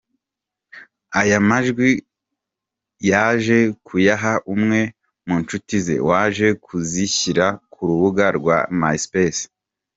[1.19, 1.89] Aya majwi
[3.09, 4.79] yaje kuyaha umwe
[5.27, 9.43] mu nshuti ze, waje kuzishyira ku rubuga rwa Myspace.